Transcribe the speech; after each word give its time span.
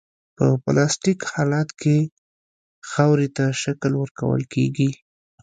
په 0.37 0.45
پلاستیک 0.63 1.19
حالت 1.33 1.69
کې 1.81 1.97
خاورې 2.89 3.27
ته 3.37 3.45
شکل 3.63 3.91
ورکول 4.01 4.41
کیږي 4.53 4.89